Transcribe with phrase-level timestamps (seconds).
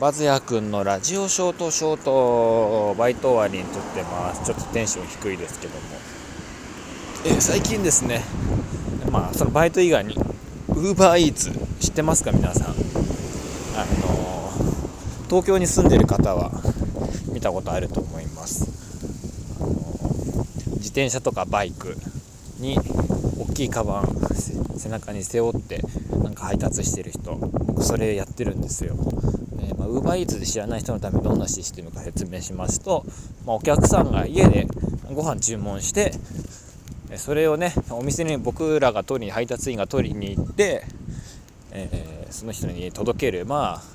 [0.00, 4.44] バズヤ君のラジオショートショートバイト終わりに撮ってます。
[4.44, 5.80] ちょっとテンション低いですけども、
[7.26, 8.24] え、最近ですね。
[9.12, 10.14] まあそのバイト以外に
[10.70, 12.66] ウーバーイーツ知ってますか皆さん？
[12.66, 14.50] あの、
[15.28, 16.50] 東京に住んでる方は
[17.32, 18.66] 見たことあると思います、
[20.72, 21.96] 自転車とかバイク
[22.58, 22.76] に
[23.38, 24.08] 大きいカバン
[24.76, 25.80] 背中に背負って
[26.20, 28.96] なんか配達してる人僕それやってるんですよ。
[29.72, 33.04] まあ、ウーバーイーツで知らない人のためにどんなシステムか説明しますと、
[33.46, 34.66] まあ、お客さんが家で
[35.12, 36.12] ご飯注文して
[37.16, 40.84] それをねお店に僕らが取りに配達員が取りに行って、
[41.70, 43.46] えー、その人に届ける。
[43.46, 43.94] まあ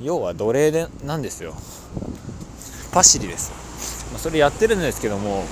[0.00, 1.54] 要は奴隷でなんですよ。
[2.92, 5.44] パシリです、まあ、それやってるんですけども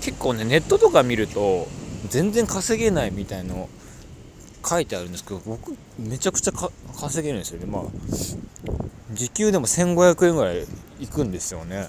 [0.00, 1.68] 結構ねネットとか見ると
[2.08, 3.68] 全然稼げないみたいの
[4.68, 6.52] 書いてあるんですけど僕めちゃくちゃ
[6.98, 7.66] 稼げるんですよね。
[7.66, 7.82] まあ
[9.12, 10.66] 時給でも1500円ぐらい
[11.00, 11.88] いくんですよね。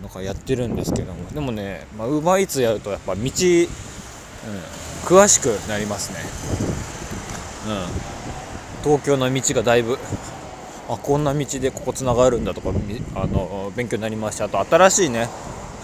[0.00, 1.30] なんかやってるんですけども。
[1.30, 6.18] でもねウーバーイーツやるとやっぱ道、うん、詳しくなりますね。
[7.66, 7.86] うん。
[8.82, 9.98] 東京の道がだいぶ
[10.88, 12.70] あこんな道でここつながるんだとか
[13.14, 14.46] あの勉強になりました。
[14.46, 15.28] あと新しいね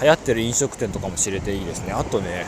[0.02, 1.92] 流行ってる飲食店とかも知れていいですね。
[1.92, 2.46] あとね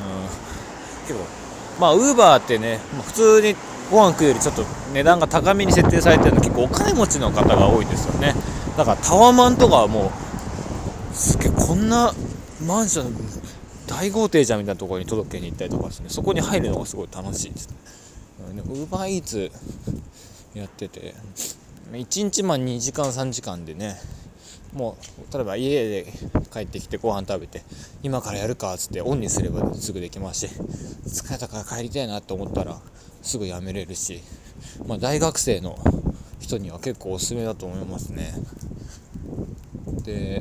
[0.00, 1.06] うん。
[1.06, 1.45] 結構
[1.78, 3.54] まあウーバーってね、普通に
[3.90, 8.34] ご飯食うよりちょっと値段が高めに設定されてるの結構お金持ちの方が多いですよね。
[8.76, 10.12] だからタワマンとかはも
[11.12, 12.12] うすげえこんな
[12.66, 13.14] マンション
[13.86, 17.76] 大豪邸じゃんみたいなところに届けに行ったりとかですねそこに入るのがすごい楽しいですね。
[18.68, 19.50] ウーバーイーツ
[20.54, 21.14] やってて
[21.92, 23.96] 1日まあ2時間3時間でね
[24.76, 24.98] も
[25.30, 26.12] う例えば家で
[26.52, 27.62] 帰ってきてご飯食べて
[28.02, 30.54] 今からやるかっつってオンにすればすぐできますし
[31.06, 32.78] 疲れたから帰りたいなと思ったら
[33.22, 34.20] すぐやめれるし、
[34.86, 35.78] まあ、大学生の
[36.40, 38.34] 人には結構おすすめだと思いますね。
[40.04, 40.40] で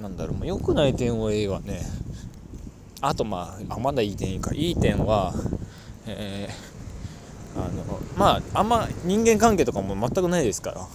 [0.00, 1.80] なんだろう良くない点は A はね。
[3.00, 4.52] あとまああまだいい点いいか。
[4.52, 5.32] いい点は
[6.06, 10.86] えー、あのまああんま人間関係とかも全くないですから。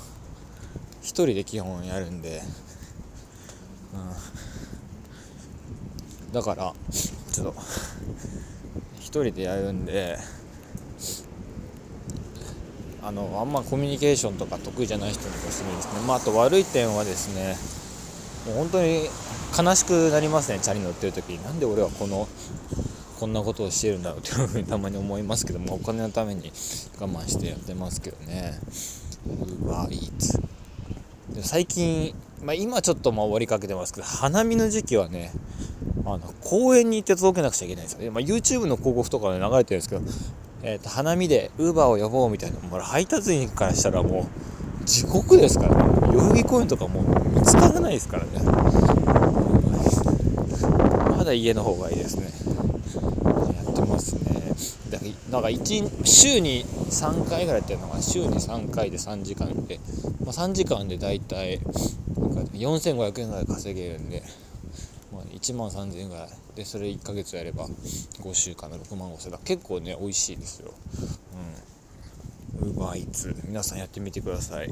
[1.05, 2.41] 1人で基本やるんで、
[6.25, 6.73] うん、だから
[7.31, 10.17] ちょっと1人でやるんで
[13.03, 16.01] あのあんまコミュニケーションとか得意じゃない人におすすめですね。
[16.07, 17.55] まああと悪い点はですね
[18.47, 19.07] もう本当に
[19.55, 21.43] 悲しくなりますねチャリ乗ってる時に。
[21.43, 22.27] なんで俺はこの
[23.19, 26.51] こんなことをしてるんだろうっていうふうにたまに思いますけどもお金のために
[26.99, 28.59] 我慢してやってますけどね。
[29.27, 30.34] ウーバーイーツ
[31.45, 35.31] 最近、まあ、今ちょっとまあ終わりかけてますけど花見の時期はね
[36.03, 40.01] あの公園に行って届けなくちゃいけないんですよね、まあ、YouTube の広告とかで流れてるんですけど、
[40.63, 44.27] えー、と花見で Uber を呼ぼうみたいなもう配達員からしたらも
[44.81, 45.83] う地獄ですからね。
[46.01, 48.31] 代々木公園とかもう見つからないですからね。
[51.17, 52.44] まだ家の方がいいですね。
[55.29, 59.79] なんか1週に3回ぐらいやってるのが週に3回で3時間で。
[60.25, 64.23] まあ、3時間でだいたい4500円ぐらい稼げるんで、
[65.13, 66.29] まあ、1万3000円ぐらい。
[66.55, 69.31] でそれ1ヶ月やれば5週間の6万5000円。
[69.31, 70.73] だ結構ね美味しいですよ。
[72.61, 72.69] うん。
[72.69, 74.69] ウーバーイーツ皆さんやってみてください。